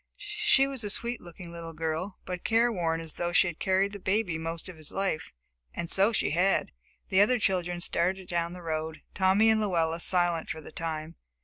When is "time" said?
10.71-11.17